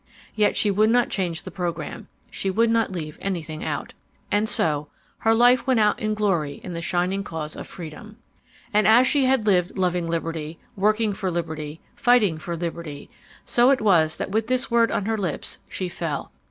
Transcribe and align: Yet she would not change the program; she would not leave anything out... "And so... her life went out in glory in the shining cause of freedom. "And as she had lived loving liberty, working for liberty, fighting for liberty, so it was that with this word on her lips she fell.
Yet 0.33 0.57
she 0.57 0.71
would 0.71 0.89
not 0.89 1.09
change 1.11 1.43
the 1.43 1.51
program; 1.51 2.07
she 2.31 2.49
would 2.49 2.71
not 2.71 2.91
leave 2.91 3.19
anything 3.21 3.63
out... 3.63 3.93
"And 4.31 4.49
so... 4.49 4.87
her 5.19 5.35
life 5.35 5.67
went 5.67 5.79
out 5.79 5.99
in 5.99 6.15
glory 6.15 6.59
in 6.63 6.73
the 6.73 6.81
shining 6.81 7.23
cause 7.23 7.55
of 7.55 7.67
freedom. 7.67 8.17
"And 8.73 8.87
as 8.87 9.05
she 9.05 9.25
had 9.25 9.45
lived 9.45 9.77
loving 9.77 10.07
liberty, 10.07 10.57
working 10.75 11.13
for 11.13 11.29
liberty, 11.29 11.81
fighting 11.95 12.39
for 12.39 12.57
liberty, 12.57 13.11
so 13.45 13.69
it 13.69 13.79
was 13.79 14.17
that 14.17 14.31
with 14.31 14.47
this 14.47 14.71
word 14.71 14.89
on 14.89 15.05
her 15.05 15.19
lips 15.19 15.59
she 15.69 15.87
fell. 15.87 16.31